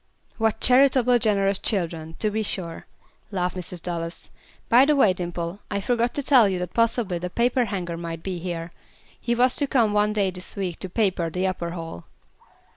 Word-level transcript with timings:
"What 0.39 0.59
charitable, 0.59 1.19
generous 1.19 1.59
children, 1.59 2.15
to 2.17 2.31
be 2.31 2.41
sure," 2.41 2.87
laughed 3.29 3.55
Mrs. 3.55 3.83
Dallas. 3.83 4.31
"By 4.67 4.83
the 4.83 4.95
way, 4.95 5.13
Dimple, 5.13 5.59
I 5.69 5.79
forgot 5.79 6.15
to 6.15 6.23
tell 6.23 6.49
you 6.49 6.57
that 6.57 6.73
possibly 6.73 7.19
the 7.19 7.29
paperhanger 7.29 7.97
might 7.99 8.23
be 8.23 8.39
here; 8.39 8.71
he 9.19 9.35
was 9.35 9.55
to 9.57 9.67
come 9.67 9.93
one 9.93 10.11
day 10.11 10.31
this 10.31 10.55
week 10.55 10.79
to 10.79 10.89
paper 10.89 11.29
the 11.29 11.45
upper 11.45 11.69
hall." 11.73 12.05